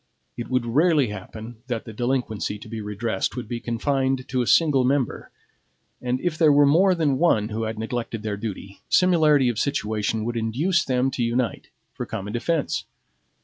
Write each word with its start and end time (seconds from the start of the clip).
It 0.35 0.49
would 0.49 0.65
rarely 0.65 1.09
happen 1.09 1.57
that 1.67 1.85
the 1.85 1.93
delinquency 1.93 2.57
to 2.57 2.67
be 2.67 2.81
redressed 2.81 3.35
would 3.35 3.47
be 3.47 3.59
confined 3.59 4.27
to 4.29 4.41
a 4.41 4.47
single 4.47 4.83
member, 4.83 5.29
and 6.01 6.19
if 6.21 6.39
there 6.39 6.51
were 6.51 6.65
more 6.65 6.95
than 6.95 7.19
one 7.19 7.49
who 7.49 7.65
had 7.65 7.77
neglected 7.77 8.23
their 8.23 8.35
duty, 8.35 8.81
similarity 8.89 9.47
of 9.47 9.59
situation 9.59 10.25
would 10.25 10.37
induce 10.37 10.83
them 10.83 11.11
to 11.11 11.23
unite 11.23 11.69
for 11.93 12.07
common 12.07 12.33
defense. 12.33 12.85